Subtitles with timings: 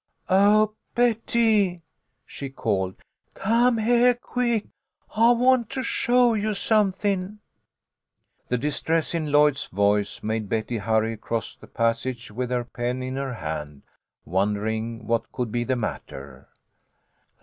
[0.29, 1.83] "Oh, Betty!"
[2.25, 2.95] she called.
[3.35, 4.65] "Come heah quick!
[5.15, 8.41] I want to show you something." MOLLY'S STORY.
[8.47, 13.03] 77 The distress in Lloyd's voice made Betty hurry across the passage with her pen
[13.03, 13.83] in her hand,
[14.25, 16.49] wonder ing what could be the matter.